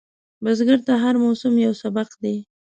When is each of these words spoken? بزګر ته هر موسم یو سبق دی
بزګر 0.43 0.79
ته 0.87 0.93
هر 1.03 1.15
موسم 1.23 1.53
یو 1.65 1.73
سبق 1.81 2.09
دی 2.21 2.35